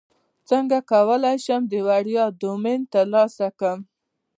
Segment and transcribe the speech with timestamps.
[0.49, 3.79] څنګه کولی شم د وړیا ډومین ترلاسه کړم